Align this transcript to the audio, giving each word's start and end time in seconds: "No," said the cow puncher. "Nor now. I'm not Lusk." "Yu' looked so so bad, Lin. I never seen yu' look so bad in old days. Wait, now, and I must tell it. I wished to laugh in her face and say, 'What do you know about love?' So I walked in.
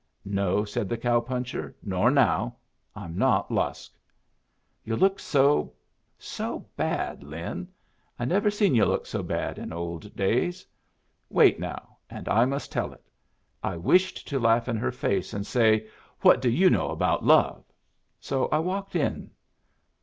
"No," 0.25 0.65
said 0.65 0.89
the 0.89 0.97
cow 0.97 1.19
puncher. 1.19 1.75
"Nor 1.83 2.09
now. 2.09 2.55
I'm 2.95 3.15
not 3.19 3.51
Lusk." 3.51 3.91
"Yu' 4.83 4.95
looked 4.95 5.21
so 5.21 5.73
so 6.17 6.65
bad, 6.75 7.23
Lin. 7.23 7.67
I 8.17 8.25
never 8.25 8.49
seen 8.49 8.73
yu' 8.73 8.83
look 8.83 9.05
so 9.05 9.21
bad 9.21 9.59
in 9.59 9.71
old 9.71 10.15
days. 10.15 10.65
Wait, 11.29 11.59
now, 11.59 11.97
and 12.09 12.27
I 12.27 12.45
must 12.45 12.71
tell 12.71 12.91
it. 12.93 13.07
I 13.63 13.77
wished 13.77 14.27
to 14.29 14.39
laugh 14.39 14.67
in 14.67 14.75
her 14.77 14.91
face 14.91 15.35
and 15.35 15.45
say, 15.45 15.87
'What 16.21 16.41
do 16.41 16.49
you 16.49 16.71
know 16.71 16.89
about 16.89 17.23
love?' 17.23 17.63
So 18.19 18.47
I 18.47 18.57
walked 18.57 18.95
in. 18.95 19.29